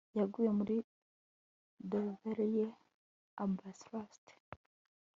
Yaguye 0.17 0.49
muri 0.57 0.75
reverie 1.91 2.67
abstract 3.43 4.25